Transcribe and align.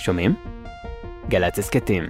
שומעים? 0.00 0.34
גל"צ 1.28 1.58
הסכתים. 1.58 2.04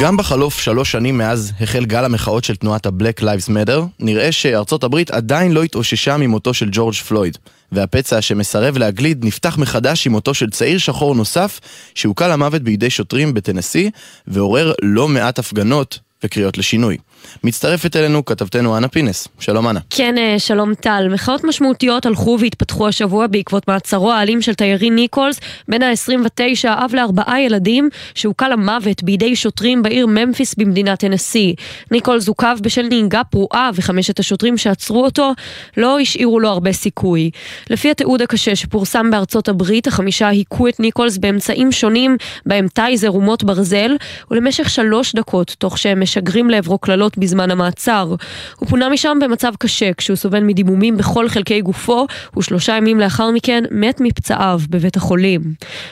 גם 0.00 0.16
בחלוף 0.16 0.60
שלוש 0.60 0.92
שנים 0.92 1.18
מאז 1.18 1.52
החל 1.60 1.84
גל 1.84 2.04
המחאות 2.04 2.44
של 2.44 2.56
תנועת 2.56 2.86
ה-Black 2.86 3.20
Lives 3.20 3.48
Matter, 3.48 3.80
נראה 4.00 4.32
שארצות 4.32 4.84
הברית 4.84 5.10
עדיין 5.10 5.52
לא 5.52 5.62
התאוששה 5.62 6.16
ממותו 6.16 6.54
של 6.54 6.68
ג'ורג' 6.72 6.94
פלויד. 6.94 7.38
והפצע 7.72 8.20
שמסרב 8.20 8.78
להגליד 8.78 9.24
נפתח 9.24 9.58
מחדש 9.58 10.06
עם 10.06 10.12
מותו 10.12 10.34
של 10.34 10.50
צעיר 10.50 10.78
שחור 10.78 11.14
נוסף 11.14 11.60
שהוקל 11.94 12.32
למוות 12.32 12.62
בידי 12.62 12.90
שוטרים 12.90 13.34
בטנסי 13.34 13.90
ועורר 14.26 14.72
לא 14.82 15.08
מעט 15.08 15.38
הפגנות 15.38 15.98
וקריאות 16.24 16.58
לשינוי. 16.58 16.96
מצטרפת 17.44 17.96
אלינו 17.96 18.24
כתבתנו 18.24 18.76
אנה 18.76 18.88
פינס. 18.88 19.28
שלום 19.38 19.68
אנה. 19.68 19.80
כן, 19.90 20.18
אה, 20.18 20.38
שלום 20.38 20.74
טל. 20.74 21.08
מחאות 21.12 21.44
משמעותיות 21.44 22.06
הלכו 22.06 22.36
והתפתחו 22.40 22.88
השבוע 22.88 23.26
בעקבות 23.26 23.68
מעצרו 23.68 24.12
האלים 24.12 24.42
של 24.42 24.54
טיירי 24.54 24.90
ניקולס, 24.90 25.40
בן 25.68 25.82
ה-29, 25.82 26.68
אב 26.68 26.94
לארבעה 26.94 27.40
ילדים, 27.40 27.88
שהוקל 28.14 28.48
למוות 28.48 29.02
בידי 29.02 29.36
שוטרים 29.36 29.82
בעיר 29.82 30.06
ממפיס 30.06 30.54
במדינת 30.54 31.00
טנסי. 31.00 31.54
ניקולס 31.90 32.28
עוכב 32.28 32.56
בשל 32.62 32.86
נהיגה 32.88 33.24
פרועה, 33.24 33.70
וחמשת 33.74 34.18
השוטרים 34.18 34.58
שעצרו 34.58 35.04
אותו 35.04 35.32
לא 35.76 36.00
השאירו 36.00 36.40
לו 36.40 36.48
הרבה 36.48 36.72
סיכוי. 36.72 37.30
לפי 37.70 37.90
התיעוד 37.90 38.22
הקשה 38.22 38.56
שפורסם 38.56 39.10
בארצות 39.10 39.48
הברית, 39.48 39.86
החמישה 39.86 40.28
היכו 40.28 40.68
את 40.68 40.80
ניקולס 40.80 41.18
באמצעים 41.18 41.72
שונים, 41.72 42.16
בהם 42.46 42.68
טייזר 42.68 43.14
ומוט 43.14 43.42
ברזל, 43.42 43.96
ולמשך 44.30 44.70
שלוש 44.70 45.14
דקות, 45.14 45.56
תוך 45.58 45.78
שהם 45.78 46.00
משגרים 46.00 46.50
לעברו 46.50 46.78
קללות 46.78 47.13
שעות 47.14 47.18
בזמן 47.18 47.50
המעצר. 47.50 48.14
הוא 48.56 48.68
פונה 48.68 48.88
משם 48.88 49.18
במצב 49.22 49.52
קשה, 49.58 49.92
כשהוא 49.96 50.16
סובל 50.16 50.40
מדימומים 50.40 50.96
בכל 50.96 51.28
חלקי 51.28 51.60
גופו, 51.60 52.06
ושלושה 52.36 52.76
ימים 52.76 53.00
לאחר 53.00 53.30
מכן 53.30 53.64
מת 53.70 54.00
מפצעיו 54.00 54.60
בבית 54.70 54.96
החולים. 54.96 55.40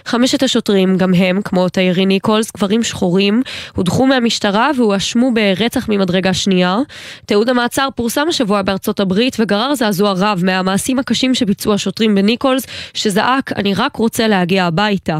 חמשת 0.07 0.43
השוטרים, 0.43 0.97
גם 0.97 1.15
הם, 1.15 1.43
כמו 1.45 1.69
תיירי 1.69 2.07
ניקולס, 2.07 2.53
גברים 2.57 2.83
שחורים, 2.83 3.43
הודחו 3.77 4.07
מהמשטרה 4.07 4.71
והואשמו 4.77 5.31
ברצח 5.35 5.89
ממדרגה 5.89 6.35
שנייה. 6.35 6.79
תיעוד 7.27 7.49
המעצר 7.49 7.89
פורסם 7.97 8.27
השבוע 8.29 8.63
בארצות 8.63 9.01
הברית 9.01 9.37
וגרר 9.41 9.75
זעזוע 9.75 10.13
רב 10.17 10.43
מהמעשים 10.45 10.99
הקשים 10.99 11.35
שביצעו 11.35 11.75
השוטרים 11.75 12.15
בניקולס, 12.15 12.67
שזעק, 12.95 13.53
אני 13.57 13.75
רק 13.75 13.97
רוצה 13.97 14.29
להגיע 14.29 14.65
הביתה. 14.65 15.19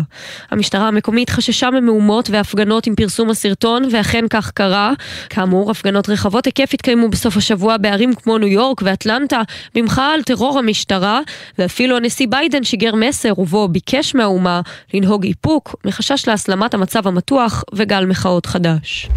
המשטרה 0.51 0.89
המקומית 0.89 1.31
חששה 1.31 1.71
ממהומות 1.71 2.31
והפגנות 2.31 2.87
עם 2.87 2.95
פרסום 2.95 3.31
הסרטון, 3.31 3.83
ואכן 3.93 4.25
כך 4.31 4.51
קרה. 4.51 4.93
כאמור, 5.31 5.71
הפגנות 5.71 5.92
הפגנות 5.93 6.09
רחבות 6.09 6.45
היקף 6.47 6.75
התקיימו 6.75 7.09
בסוף 7.09 7.37
השבוע 7.37 7.77
בערים 7.77 8.15
כמו 8.15 8.39
ניו 8.39 8.49
יורק 8.49 8.83
ואטלנטה 8.83 9.41
במחאה 9.75 10.15
על 10.15 10.23
טרור 10.23 10.59
המשטרה, 10.59 11.21
ואפילו 11.59 11.97
הנשיא 11.97 12.27
ביידן 12.31 12.65
שיגר 12.65 12.95
מסר 12.95 13.41
ובו 13.41 13.69
ביקש 13.69 14.15
מהאומה 14.15 14.61
לנהוג 14.95 15.27
איפוק 15.27 15.75
מחשש 15.85 16.29
להסלמת 16.29 16.75
המצב 16.75 17.09
המתוח 17.09 17.65
וגל 17.75 18.07
מחאות 18.07 18.47
חדש. 18.47 19.09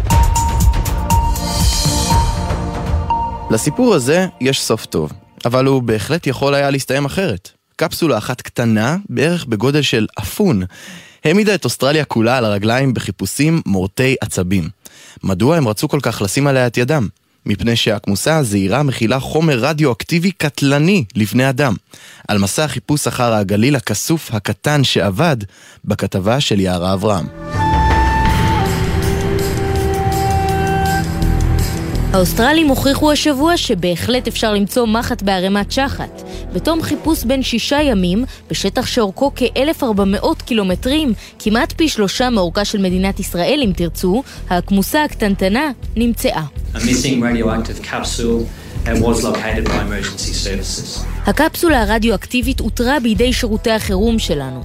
לסיפור 3.50 3.94
הזה 3.94 4.26
יש 4.40 4.60
סוף 4.60 4.86
טוב, 4.86 5.12
אבל 5.44 5.66
הוא 5.66 5.82
בהחלט 5.82 6.26
יכול 6.26 6.54
היה 6.54 6.70
להסתיים 6.70 7.04
אחרת. 7.04 7.50
קפסולה 7.76 8.18
אחת 8.18 8.40
קטנה, 8.40 8.96
בערך 9.08 9.44
בגודל 9.44 9.82
של 9.82 10.06
אפון, 10.18 10.62
העמידה 11.24 11.54
את 11.54 11.64
אוסטרליה 11.64 12.04
כולה 12.04 12.38
על 12.38 12.44
הרגליים 12.44 12.94
בחיפושים 12.94 13.62
מורטי 13.66 14.16
עצבים. 14.20 14.75
מדוע 15.24 15.56
הם 15.56 15.68
רצו 15.68 15.88
כל 15.88 16.00
כך 16.02 16.22
לשים 16.22 16.46
עליה 16.46 16.66
את 16.66 16.76
ידם? 16.76 17.08
מפני 17.46 17.76
שהכמוסה 17.76 18.36
הזעירה 18.36 18.82
מכילה 18.82 19.20
חומר 19.20 19.58
רדיואקטיבי 19.58 20.30
קטלני 20.30 21.04
לבני 21.14 21.48
אדם. 21.48 21.74
על 22.28 22.38
מסע 22.38 22.64
החיפוש 22.64 23.06
אחר 23.06 23.32
הגליל 23.34 23.76
הכסוף 23.76 24.34
הקטן 24.34 24.84
שאבד 24.84 25.36
בכתבה 25.84 26.40
של 26.40 26.60
יערה 26.60 26.92
אברהם. 26.92 27.26
האוסטרלים 32.12 32.68
הוכיחו 32.68 33.12
השבוע 33.12 33.56
שבהחלט 33.56 34.28
אפשר 34.28 34.54
למצוא 34.54 34.86
מחט 34.86 35.22
בערימת 35.22 35.72
שחת. 35.72 36.25
בתום 36.52 36.82
חיפוש 36.82 37.24
בן 37.24 37.42
שישה 37.42 37.82
ימים, 37.82 38.24
בשטח 38.50 38.86
שאורכו 38.86 39.32
כ-1,400 39.36 40.42
קילומטרים, 40.44 41.12
כמעט 41.38 41.72
פי 41.76 41.88
שלושה 41.88 42.30
מאורכה 42.30 42.64
של 42.64 42.78
מדינת 42.78 43.20
ישראל 43.20 43.60
אם 43.64 43.72
תרצו, 43.76 44.22
הכמוסה 44.50 45.04
הקטנטנה 45.04 45.70
נמצאה. 45.96 46.42
הקפסולה 51.26 51.82
הרדיואקטיבית 51.82 52.60
אותרה 52.60 53.00
בידי 53.00 53.32
שירותי 53.32 53.70
החירום 53.70 54.18
שלנו. 54.18 54.62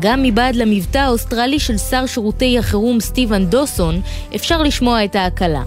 גם 0.00 0.22
מבעד 0.22 0.56
למבטא 0.56 0.98
האוסטרלי 0.98 1.60
של 1.60 1.78
שר 1.78 2.06
שירותי 2.06 2.58
החירום 2.58 3.00
סטיבן 3.00 3.46
דוסון, 3.46 4.00
אפשר 4.34 4.62
לשמוע 4.62 5.04
את 5.04 5.16
ההקלה. 5.16 5.62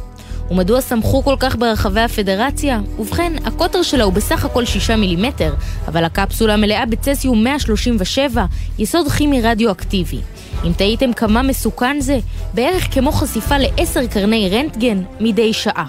ומדוע 0.52 0.82
סמכו 0.82 1.24
כל 1.24 1.36
כך 1.40 1.56
ברחבי 1.56 2.02
הפדרציה? 2.02 2.80
ובכן, 3.00 3.34
הקוטר 3.46 3.82
שלה 3.82 4.04
הוא 4.04 4.14
בסך 4.14 4.46
הכל 4.46 4.66
6 4.66 4.90
מילימטר, 4.90 5.54
אבל 5.88 6.04
הקפסולה 6.04 6.58
מלאה 6.58 6.86
בצסיום 6.86 7.44
137, 7.44 8.46
יסוד 8.80 9.08
כימי 9.08 9.42
רדיואקטיבי. 9.42 10.20
אם 10.64 10.72
תהיתם 10.78 11.14
כמה 11.14 11.42
מסוכן 11.42 11.98
זה, 12.00 12.20
בערך 12.54 12.94
כמו 12.94 13.12
חשיפה 13.12 13.58
לעשר 13.58 14.08
קרני 14.08 14.50
רנטגן 14.50 15.02
מדי 15.20 15.54
שעה. 15.54 15.86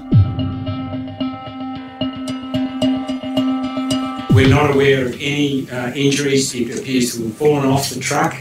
We're 4.37 4.56
not 4.61 4.71
aware 4.71 5.06
of 5.06 5.15
any 5.15 5.66
uh, 5.71 6.06
injuries. 6.06 6.55
It 6.55 6.69
appears 6.78 7.06
to 7.15 7.22
have 7.25 7.37
fallen 7.41 7.65
off 7.72 7.89
the 7.89 8.00
truck. 8.00 8.34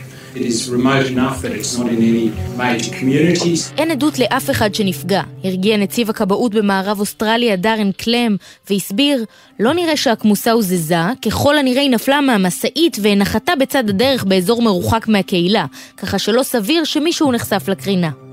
אין 3.77 3.91
עדות 3.91 4.19
לאף 4.19 4.49
אחד 4.49 4.75
שנפגע, 4.75 5.21
הרגיע 5.43 5.77
נציב 5.77 6.09
הכבאות 6.09 6.53
במערב 6.55 6.99
אוסטרליה 6.99 7.55
דארן 7.55 7.91
קלם, 7.91 8.35
והסביר, 8.69 9.25
לא 9.59 9.73
נראה 9.73 9.97
שהכמוסה 9.97 10.51
הוזזה, 10.51 10.95
ככל 11.25 11.57
הנראה 11.57 11.81
היא 11.81 11.89
נפלה 11.89 12.21
מהמשאית 12.21 12.97
ונחתה 13.01 13.53
בצד 13.59 13.89
הדרך 13.89 14.23
באזור 14.23 14.61
מרוחק 14.61 15.07
מהקהילה, 15.07 15.65
ככה 15.97 16.19
שלא 16.19 16.43
סביר 16.43 16.83
שמישהו 16.83 17.31
נחשף 17.31 17.63
לקרינה. 17.67 18.24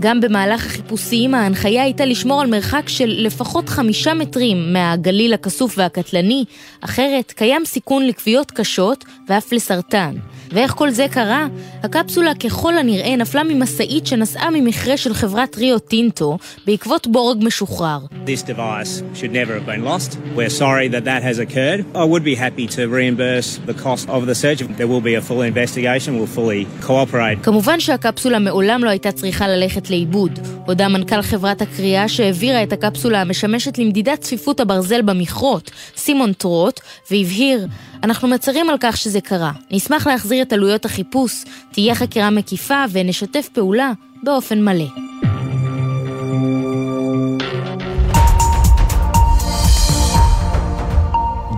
גם 0.00 0.20
במהלך 0.20 0.66
החיפושים 0.66 1.34
ההנחיה 1.34 1.82
הייתה 1.82 2.04
לשמור 2.04 2.40
על 2.40 2.46
מרחק 2.46 2.88
של 2.88 3.14
לפחות 3.18 3.68
חמישה 3.68 4.14
מטרים 4.14 4.72
מהגליל 4.72 5.34
הכסוף 5.34 5.74
והקטלני, 5.78 6.44
אחרת 6.80 7.32
קיים 7.32 7.64
סיכון 7.64 8.06
לכוויות 8.06 8.50
קשות 8.50 9.04
ואף 9.28 9.52
לסרטן. 9.52 10.14
ואיך 10.50 10.72
כל 10.72 10.90
זה 10.90 11.06
קרה? 11.10 11.46
הקפסולה 11.82 12.34
ככל 12.34 12.78
הנראה 12.78 13.16
נפלה 13.16 13.42
ממשאית 13.42 14.06
שנסעה 14.06 14.50
ממכרה 14.50 14.96
של 14.96 15.14
חברת 15.14 15.56
ריו 15.56 15.78
טינטו 15.78 16.38
בעקבות 16.66 17.06
בורג 17.06 17.44
משוחרר. 17.44 17.98
This 18.26 18.42
device 18.42 19.02
should 19.14 19.32
never 19.32 19.54
have 19.54 19.66
been 19.66 19.84
lost. 19.84 20.18
We're 20.36 20.56
sorry 20.62 20.88
that 20.88 21.04
that 21.04 21.22
has 21.22 21.38
occurred. 21.38 21.80
I 21.94 22.04
would 22.04 22.24
be 22.24 22.34
happy 22.34 22.66
to 22.76 22.88
reimburse 22.88 23.58
the 23.66 23.74
cost 23.84 24.08
of 24.08 24.26
the 24.26 24.34
search. 24.34 24.58
There 24.78 24.88
will 24.92 25.04
be 25.10 25.14
a 25.14 25.22
full 25.28 25.42
investigation. 25.42 26.10
We'll 26.18 26.34
fully 26.38 26.66
cooperate. 26.86 27.42
כמובן 27.42 27.80
שהקפסולה 27.80 28.38
מעולם 28.38 28.84
לא 28.84 28.90
הייתה 28.90 29.12
צריכה 29.12 29.48
ללכת 29.48 29.83
לאיבוד. 29.90 30.38
הודה 30.66 30.88
מנכ"ל 30.88 31.22
חברת 31.22 31.62
הקריאה 31.62 32.08
שהעבירה 32.08 32.62
את 32.62 32.72
הקפסולה 32.72 33.20
המשמשת 33.20 33.78
למדידת 33.78 34.20
צפיפות 34.20 34.60
הברזל 34.60 35.02
במכרות, 35.02 35.70
סימון 35.96 36.32
טרוט, 36.32 36.80
והבהיר 37.10 37.66
אנחנו 38.02 38.28
מצרים 38.28 38.70
על 38.70 38.76
כך 38.80 38.96
שזה 38.96 39.20
קרה. 39.20 39.52
נשמח 39.70 40.06
להחזיר 40.06 40.42
את 40.42 40.52
עלויות 40.52 40.84
החיפוש, 40.84 41.44
תהיה 41.72 41.94
חקירה 41.94 42.30
מקיפה 42.30 42.84
ונשתף 42.92 43.48
פעולה 43.54 43.92
באופן 44.22 44.64
מלא. 44.64 45.23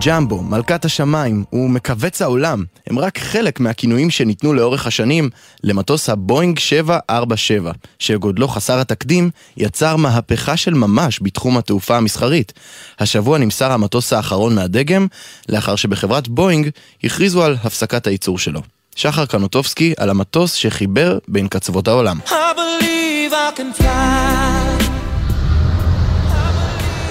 ג'מבו, 0.07 0.41
מלכת 0.41 0.85
השמיים 0.85 1.43
ומכווץ 1.53 2.21
העולם 2.21 2.63
הם 2.87 2.99
רק 2.99 3.19
חלק 3.19 3.59
מהכינויים 3.59 4.09
שניתנו 4.09 4.53
לאורך 4.53 4.87
השנים 4.87 5.29
למטוס 5.63 6.09
הבואינג 6.09 6.59
747, 6.59 7.71
שגודלו 7.99 8.47
חסר 8.47 8.79
התקדים 8.79 9.29
יצר 9.57 9.95
מהפכה 9.95 10.57
של 10.57 10.73
ממש 10.73 11.19
בתחום 11.21 11.57
התעופה 11.57 11.97
המסחרית. 11.97 12.53
השבוע 12.99 13.37
נמסר 13.37 13.71
המטוס 13.71 14.13
האחרון 14.13 14.55
מהדגם, 14.55 15.07
לאחר 15.49 15.75
שבחברת 15.75 16.27
בואינג 16.27 16.69
הכריזו 17.03 17.43
על 17.43 17.57
הפסקת 17.63 18.07
הייצור 18.07 18.39
שלו. 18.39 18.61
שחר 18.95 19.25
קנוטובסקי 19.25 19.93
על 19.97 20.09
המטוס 20.09 20.53
שחיבר 20.53 21.17
בין 21.27 21.47
קצוות 21.47 21.87
העולם. 21.87 22.19
I 24.79 24.96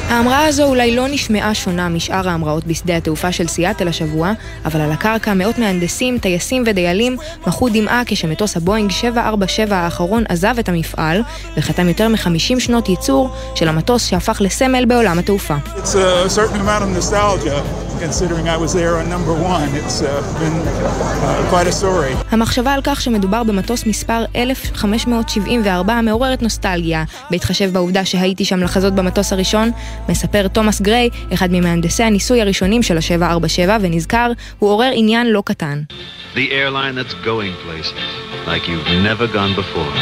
ההמראה 0.08 0.47
הזו 0.47 0.64
אולי 0.64 0.97
לא 0.97 1.06
נשמעה 1.08 1.55
שונה 1.55 1.88
משאר 1.88 2.29
ההמראות 2.29 2.64
בשדה 2.67 2.97
התעופה 2.97 3.32
של 3.32 3.47
סיאטל 3.47 3.88
השבוע, 3.88 4.32
אבל 4.64 4.81
על 4.81 4.93
הקרקע 4.93 5.35
מאות 5.35 5.58
מהנדסים, 5.58 6.19
טייסים 6.19 6.62
ודיילים 6.67 7.17
מחו 7.47 7.69
דמעה 7.69 8.03
כשמטוס 8.06 8.56
הבואינג 8.56 8.91
747 8.91 9.76
האחרון 9.76 10.25
עזב 10.29 10.58
את 10.58 10.69
המפעל 10.69 11.23
וחתם 11.56 11.88
יותר 11.88 12.08
מ-50 12.08 12.61
שנות 12.61 12.88
ייצור 12.88 13.31
של 13.55 13.69
המטוס 13.69 14.06
שהפך 14.06 14.41
לסמל 14.41 14.85
בעולם 14.85 15.19
התעופה. 15.19 15.56
המחשבה 22.31 22.72
על 22.72 22.81
כך 22.84 23.00
שמדובר 23.00 23.43
במטוס 23.43 23.87
מספר 23.87 24.25
1574 24.37 26.00
מעוררת 26.00 26.43
נוסטלגיה, 26.43 27.04
בהתחשב 27.31 27.72
בעובדה 27.72 28.04
שהייתי 28.04 28.44
שם 28.44 28.60
לחזות 28.60 28.94
במטוס 28.94 29.32
הראשון, 29.32 29.70
מספר 30.08 30.48
תומאס 30.48 30.81
גריי, 30.81 31.08
אחד 31.34 31.48
ממהנדסי 31.50 32.02
הניסוי 32.02 32.40
הראשונים 32.40 32.82
של 32.82 32.96
ה-747, 32.96 33.70
ונזכר, 33.81 34.32
הוא 34.58 34.70
עורר 34.70 34.90
עניין 34.94 35.26
לא 35.26 35.43
קטן. 35.46 35.82
The 36.34 36.38
airline 36.38 36.96
that's 36.98 37.14
going 37.26 37.54
places, 37.66 38.00
like 38.46 38.64
you've 38.69 38.88
never 39.08 39.26
gone 39.26 39.54
before. 39.60 39.98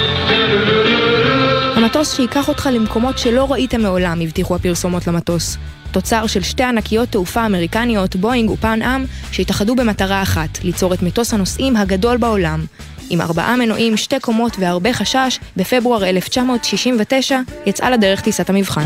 המטוס 1.76 2.16
שייקח 2.16 2.48
אותך 2.48 2.68
למקומות 2.72 3.18
שלא 3.18 3.52
ראית 3.52 3.74
מעולם, 3.74 4.20
הבטיחו 4.20 4.54
הפרסומות 4.54 5.06
למטוס. 5.06 5.56
תוצר 5.94 6.26
של 6.26 6.42
שתי 6.42 6.62
ענקיות 6.62 7.08
תעופה 7.08 7.46
אמריקניות, 7.46 8.16
בואינג 8.16 8.50
ופן 8.50 8.82
עם, 8.82 9.04
שהתאחדו 9.32 9.74
במטרה 9.76 10.22
אחת, 10.22 10.64
ליצור 10.64 10.94
את 10.94 11.02
מטוס 11.02 11.34
הנוסעים 11.34 11.76
הגדול 11.76 12.16
בעולם. 12.16 12.64
עם 13.10 13.20
ארבעה 13.20 13.56
מנועים, 13.56 13.96
שתי 13.96 14.20
קומות 14.20 14.56
והרבה 14.58 14.92
חשש, 14.92 15.38
בפברואר 15.56 16.08
1969 16.08 17.38
יצאה 17.66 17.90
לדרך 17.90 18.20
טיסת 18.20 18.50
המבחן. 18.50 18.84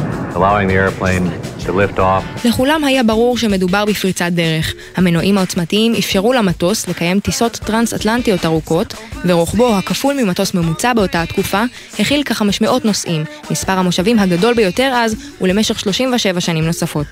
לכולם 2.44 2.84
היה 2.84 3.02
ברור 3.02 3.38
שמדובר 3.38 3.84
בפריצת 3.84 4.30
דרך. 4.30 4.74
המנועים 4.96 5.38
העוצמתיים 5.38 5.94
אפשרו 5.98 6.32
למטוס 6.32 6.88
לקיים 6.88 7.20
טיסות 7.20 7.56
טרנס-אטלנטיות 7.64 8.44
ארוכות, 8.44 8.94
ורוחבו, 9.24 9.76
הכפול 9.76 10.14
ממטוס 10.22 10.54
ממוצע 10.54 10.92
באותה 10.92 11.22
התקופה, 11.22 11.62
הכיל 11.98 12.22
כ-500 12.24 12.66
נוסעים, 12.84 13.24
מספר 13.50 13.72
המושבים 13.72 14.18
הגדול 14.18 14.54
ביותר 14.54 14.92
אז, 14.94 15.16
ולמשך 15.40 15.78
37 15.80 16.40
שנים 16.40 16.66
נוספות. 16.66 17.06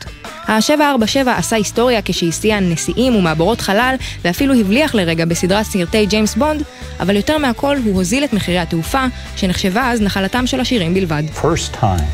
ה-747 0.49 1.31
עשה 1.37 1.57
היסטוריה 1.57 2.01
כשהסיע 2.05 2.61
נשיאים 2.61 3.17
ומעבורות 3.17 3.61
חלל, 3.61 3.95
ואפילו 4.25 4.55
הבליח 4.55 4.95
לרגע 4.95 5.25
בסדרת 5.25 5.65
סרטי 5.65 6.07
ג'יימס 6.07 6.35
בונד, 6.35 6.63
אבל 7.01 7.17
יותר 7.17 7.39
מהכל 7.39 7.77
הוא 7.85 7.95
הוזיל 7.95 8.25
את 8.25 8.33
מחירי 8.33 8.59
התעופה, 8.59 9.05
שנחשבה 9.37 9.91
אז 9.91 10.01
נחלתם 10.01 10.47
של 10.47 10.61
עשירים 10.61 10.95
בלבד. 10.95 11.23
First 11.43 11.75
time 11.81 12.07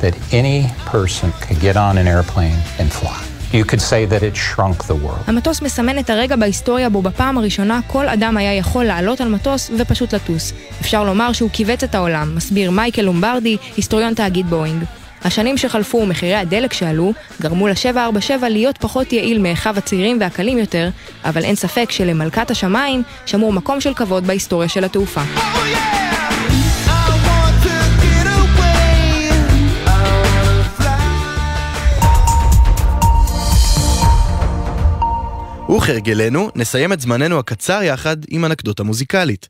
that 0.00 0.14
any 0.30 0.90
person 0.92 1.28
could 1.42 1.60
get 1.60 1.76
on 1.76 1.96
an 1.98 2.06
airplane 2.06 2.80
and 2.80 2.92
fly. 3.02 3.36
You 3.52 3.64
could 3.64 3.80
say 3.80 4.04
that 4.12 4.22
it 4.22 4.36
shrunk 4.36 4.84
the 4.84 5.04
world. 5.04 5.22
המטוס 5.26 5.62
מסמן 5.62 5.98
את 5.98 6.10
הרגע 6.10 6.36
בהיסטוריה 6.36 6.88
בו 6.88 7.02
בפעם 7.02 7.38
הראשונה 7.38 7.80
כל 7.86 8.08
אדם 8.08 8.36
היה 8.36 8.54
יכול 8.54 8.84
לעלות 8.84 9.20
על 9.20 9.28
מטוס 9.28 9.70
ופשוט 9.78 10.14
לטוס. 10.14 10.52
אפשר 10.80 11.04
לומר 11.04 11.32
שהוא 11.32 11.50
כיווץ 11.52 11.84
את 11.84 11.94
העולם, 11.94 12.34
מסביר 12.36 12.70
מייקל 12.70 13.02
לומברדי, 13.02 13.56
היסטוריון 13.76 14.14
תאגיד 14.14 14.46
בואינג. 14.46 14.84
השנים 15.24 15.56
שחלפו 15.56 15.98
ומחירי 15.98 16.34
הדלק 16.34 16.72
שעלו, 16.72 17.12
גרמו 17.40 17.68
ל-747 17.68 18.48
להיות 18.48 18.78
פחות 18.78 19.12
יעיל 19.12 19.38
מאחיו 19.38 19.78
הצעירים 19.78 20.18
והקלים 20.20 20.58
יותר, 20.58 20.88
אבל 21.24 21.44
אין 21.44 21.54
ספק 21.54 21.90
שלמלכת 21.90 22.50
השמיים 22.50 23.02
שמור 23.26 23.52
מקום 23.52 23.80
של 23.80 23.94
כבוד 23.94 24.26
בהיסטוריה 24.26 24.68
של 24.68 24.84
התעופה. 24.84 25.22
Oh, 25.36 25.40
yeah! 25.40 26.05
וכהרגלנו, 35.76 36.50
נסיים 36.54 36.92
את 36.92 37.00
זמננו 37.00 37.38
הקצר 37.38 37.82
יחד 37.82 38.16
עם 38.28 38.44
אנקדוטה 38.44 38.82
מוזיקלית. 38.82 39.48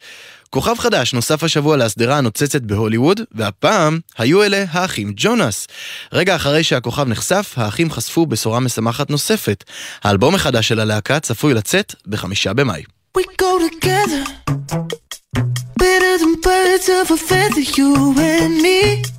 כוכב 0.51 0.79
חדש 0.79 1.15
נוסף 1.15 1.45
השבוע 1.45 1.77
להסדרה 1.77 2.19
הנוצצת 2.19 2.63
בהוליווד, 2.63 3.21
והפעם 3.33 4.01
היו 4.19 4.43
אלה 4.43 4.65
האחים 4.71 5.13
ג'ונס. 5.17 5.67
רגע 6.13 6.37
אחרי 6.37 6.63
שהכוכב 6.63 7.09
נחשף, 7.09 7.55
האחים 7.57 7.91
חשפו 7.91 8.27
בשורה 8.27 8.61
משמחת 8.61 9.11
נוספת. 9.11 9.65
האלבום 10.05 10.35
החדש 10.35 10.69
של 10.69 10.81
הלהקה 10.81 11.21
צפוי 11.21 11.55
לצאת 11.55 11.95
בחמישה 12.07 12.53
במאי. 12.53 12.83
We 13.19 13.23
go 13.23 13.53
together, 13.69 14.23
better 15.83 16.15
than 16.23 16.35
birds 16.49 16.89
of 16.99 17.11
a 17.11 17.19
feather, 17.29 17.65
you 17.77 17.91
and 18.19 18.55
me. 18.65 19.16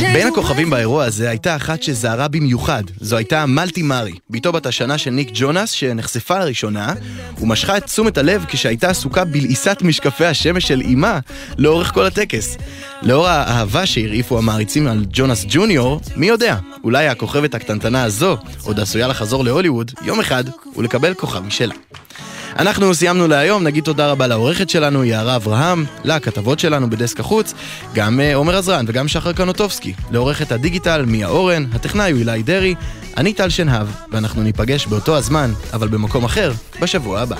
בין 0.00 0.26
הכוכבים 0.26 0.70
באירוע 0.70 1.04
הזה 1.04 1.28
הייתה 1.28 1.56
אחת 1.56 1.82
שזהרה 1.82 2.28
במיוחד, 2.28 2.82
זו 3.00 3.16
הייתה 3.16 3.46
מלטי 3.46 3.82
מארי, 3.82 4.12
בתו 4.30 4.52
בת 4.52 4.66
השנה 4.66 4.98
של 4.98 5.10
ניק 5.10 5.30
ג'ונס 5.34 5.70
שנחשפה 5.70 6.38
לראשונה 6.38 6.94
ומשכה 7.40 7.76
את 7.76 7.84
תשומת 7.84 8.18
הלב 8.18 8.44
כשהייתה 8.48 8.90
עסוקה 8.90 9.24
בלעיסת 9.24 9.82
משקפי 9.82 10.26
השמש 10.26 10.68
של 10.68 10.80
אימה 10.80 11.18
לאורך 11.58 11.92
כל 11.94 12.06
הטקס. 12.06 12.56
לאור 13.02 13.28
האהבה 13.28 13.86
שהרעיפו 13.86 14.38
המעריצים 14.38 14.86
על 14.86 15.04
ג'ונס 15.12 15.44
ג'וניור, 15.48 16.00
מי 16.16 16.26
יודע, 16.26 16.56
אולי 16.84 17.08
הכוכבת 17.08 17.54
הקטנטנה 17.54 18.04
הזו 18.04 18.36
עוד 18.62 18.80
עשויה 18.80 19.08
לחזור 19.08 19.44
להוליווד 19.44 19.92
יום 20.02 20.20
אחד 20.20 20.44
ולקבל 20.76 21.14
כוכב 21.14 21.40
משלה. 21.40 21.74
אנחנו 22.58 22.94
סיימנו 22.94 23.28
להיום, 23.28 23.62
נגיד 23.62 23.84
תודה 23.84 24.10
רבה 24.10 24.26
לעורכת 24.26 24.70
שלנו, 24.70 25.04
יערה 25.04 25.36
אברהם, 25.36 25.84
לכתבות 26.04 26.58
שלנו 26.58 26.90
בדסק 26.90 27.20
החוץ, 27.20 27.54
גם 27.94 28.20
אה, 28.20 28.34
עומר 28.34 28.56
עזרן 28.56 28.84
וגם 28.88 29.08
שחר 29.08 29.32
קנוטובסקי, 29.32 29.94
לעורכת 30.10 30.52
הדיגיטל, 30.52 31.04
מיה 31.06 31.28
אורן, 31.28 31.64
הטכנאי 31.72 32.12
הוא 32.12 32.20
אילי 32.20 32.42
דרעי, 32.42 32.74
אני 33.16 33.32
טל 33.32 33.48
שנהב, 33.48 33.86
ואנחנו 34.12 34.42
ניפגש 34.42 34.86
באותו 34.86 35.16
הזמן, 35.16 35.52
אבל 35.72 35.88
במקום 35.88 36.24
אחר, 36.24 36.52
בשבוע 36.80 37.20
הבא. 37.20 37.36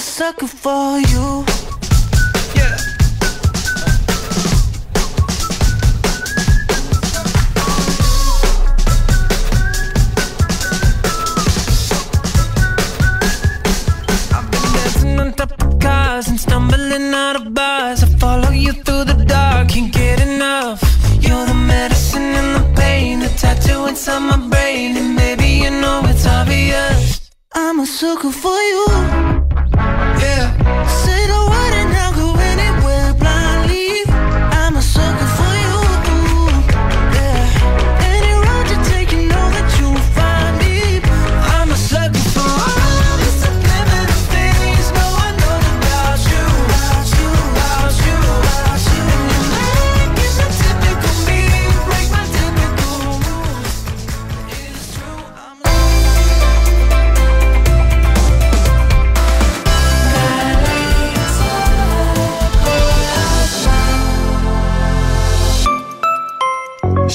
Sucker 0.00 0.46
for 0.46 0.98
you. 0.98 1.44
Yeah. 2.56 2.76
I've 14.32 14.50
been 14.50 14.72
dancing 14.72 15.20
on 15.20 15.32
top 15.34 15.52
of 15.62 15.78
cars 15.80 16.28
and 16.28 16.40
stumbling 16.40 17.12
out 17.12 17.36
of 17.36 17.52
bars. 17.52 18.02
I 18.02 18.06
follow 18.18 18.50
you 18.50 18.72
through 18.72 19.04
the 19.04 19.24
dark, 19.26 19.68
can't 19.68 19.92
get 19.92 20.20
enough. 20.20 20.80
You're 21.20 21.44
the 21.44 21.54
medicine 21.54 22.22
and 22.22 22.56
the 22.56 22.80
pain, 22.80 23.20
the 23.20 23.28
tattoo 23.28 23.86
inside 23.86 24.20
my 24.20 24.38
brain, 24.48 24.96
and 24.96 25.14
maybe 25.14 25.46
you 25.64 25.70
know 25.70 26.00
it's 26.04 26.26
obvious. 26.26 27.30
I'm 27.54 27.80
a 27.80 27.86
sucker 27.86 28.30
for 28.30 28.58
you. 28.72 29.39
Yeah. 30.20 30.86
Say 30.86 31.26
the 31.26 31.49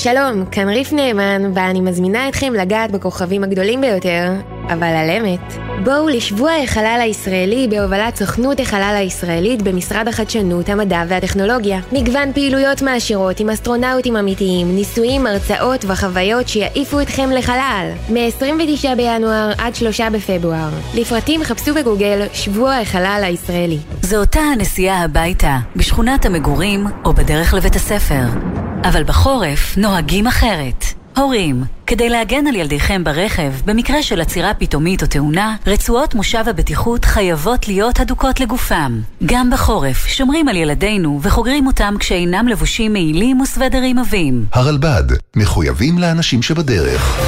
שלום, 0.05 0.45
כאן 0.45 0.69
ריף 0.69 0.93
נאמן, 0.93 1.51
ואני 1.53 1.81
מזמינה 1.81 2.29
אתכם 2.29 2.53
לגעת 2.53 2.91
בכוכבים 2.91 3.43
הגדולים 3.43 3.81
ביותר, 3.81 4.31
אבל 4.67 4.87
על 4.87 5.09
אמת. 5.09 5.53
בואו 5.83 6.09
לשבוע 6.09 6.51
החלל 6.63 6.99
הישראלי 7.01 7.67
בהובלת 7.69 8.15
סוכנות 8.15 8.59
החלל 8.59 8.95
הישראלית 8.97 9.61
במשרד 9.61 10.07
החדשנות, 10.07 10.69
המדע 10.69 11.03
והטכנולוגיה. 11.07 11.79
מגוון 11.91 12.33
פעילויות 12.33 12.81
מעשירות 12.81 13.39
עם 13.39 13.49
אסטרונאוטים 13.49 14.17
אמיתיים, 14.17 14.75
ניסויים, 14.75 15.27
הרצאות 15.27 15.85
וחוויות 15.87 16.47
שיעיפו 16.47 17.01
אתכם 17.01 17.29
לחלל. 17.31 17.91
מ-29 18.09 18.95
בינואר 18.97 19.51
עד 19.57 19.75
3 19.75 20.01
בפברואר. 20.01 20.69
לפרטים 20.93 21.43
חפשו 21.43 21.73
בגוגל 21.73 22.27
שבוע 22.33 22.75
החלל 22.75 23.21
הישראלי. 23.23 23.77
זו 24.01 24.17
אותה 24.17 24.39
הנסיעה 24.39 25.03
הביתה, 25.03 25.57
בשכונת 25.75 26.25
המגורים 26.25 26.85
או 27.05 27.13
בדרך 27.13 27.53
לבית 27.53 27.75
הספר. 27.75 28.64
אבל 28.87 29.03
בחורף 29.03 29.77
נוהגים 29.77 30.27
אחרת. 30.27 30.85
הורים, 31.17 31.63
כדי 31.87 32.09
להגן 32.09 32.47
על 32.47 32.55
ילדיכם 32.55 33.03
ברכב, 33.03 33.51
במקרה 33.65 34.03
של 34.03 34.21
עצירה 34.21 34.53
פתאומית 34.53 35.01
או 35.01 35.07
תאונה, 35.07 35.55
רצועות 35.67 36.15
מושב 36.15 36.43
הבטיחות 36.47 37.05
חייבות 37.05 37.67
להיות 37.67 37.99
הדוקות 37.99 38.39
לגופם. 38.39 39.01
גם 39.25 39.49
בחורף 39.49 40.07
שומרים 40.07 40.47
על 40.47 40.55
ילדינו 40.55 41.19
וחוגרים 41.21 41.67
אותם 41.67 41.95
כשאינם 41.99 42.47
לבושים 42.47 42.93
מעילים 42.93 43.41
וסוודרים 43.41 43.99
עבים. 43.99 44.45
הרלב"ד, 44.53 45.03
מחויבים 45.35 45.99
לאנשים 45.99 46.41
שבדרך. 46.41 47.19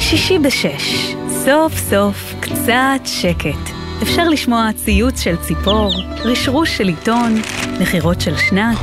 שישי 0.00 0.38
בשש, 0.38 1.14
סוף 1.44 1.72
סוף 1.90 2.34
קצת 2.40 3.00
שקט. 3.04 3.75
אפשר 4.02 4.28
לשמוע 4.28 4.68
ציוץ 4.84 5.20
של 5.20 5.36
ציפור, 5.36 5.92
רשרוש 6.24 6.76
של 6.76 6.88
עיתון, 6.88 7.42
נחירות 7.80 8.20
של 8.20 8.36
שנץ, 8.36 8.78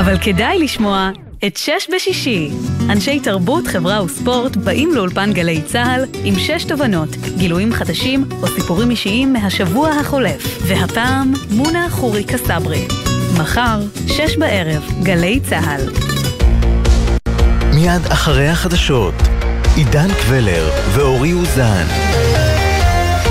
אבל 0.00 0.18
כדאי 0.18 0.58
לשמוע 0.58 1.10
את 1.46 1.56
שש 1.56 1.88
בשישי. 1.94 2.50
אנשי 2.90 3.20
תרבות, 3.20 3.66
חברה 3.66 4.04
וספורט 4.04 4.56
באים 4.56 4.94
לאולפן 4.94 5.32
גלי 5.32 5.62
צה"ל 5.62 6.04
עם 6.24 6.38
שש 6.38 6.64
תובנות, 6.64 7.08
גילויים 7.38 7.72
חדשים 7.72 8.24
או 8.42 8.46
סיפורים 8.48 8.90
אישיים 8.90 9.32
מהשבוע 9.32 9.90
החולף. 9.90 10.60
והפעם, 10.66 11.32
מונה 11.50 11.90
חורי 11.90 12.24
קסברי. 12.24 12.86
מחר, 13.38 13.80
שש 14.06 14.36
בערב, 14.36 14.82
גלי 15.02 15.40
צה"ל. 15.40 15.80
מיד 17.74 18.06
אחרי 18.08 18.48
החדשות, 18.48 19.14
עידן 19.76 20.08
קבלר 20.22 20.70
ואורי 20.94 21.32
אוזן. 21.32 21.86